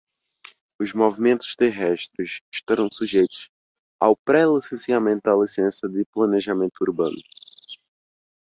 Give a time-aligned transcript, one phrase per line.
[0.81, 3.51] Os movimentos terrestres estarão sujeitos
[4.01, 7.21] ao pré-licenciamento da licença de planejamento urbano.